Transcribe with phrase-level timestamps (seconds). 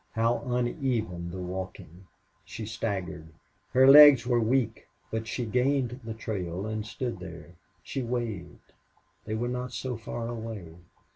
[0.13, 2.07] How uneven the walking!
[2.43, 3.27] She staggered.
[3.73, 4.87] Her legs were weak.
[5.11, 7.51] But she gained the trail and stood there.
[7.83, 8.73] She waved.
[9.25, 10.73] They were not so far away.